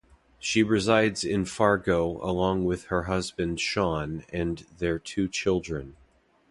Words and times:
She 0.39 0.63
resides 0.63 1.23
in 1.23 1.45
Fargo 1.45 2.17
along 2.27 2.65
with 2.65 2.85
her 2.85 3.03
husband 3.03 3.59
Shawn 3.59 4.25
and 4.33 4.65
their 4.79 4.97
two 4.97 5.27
children. 5.27 5.95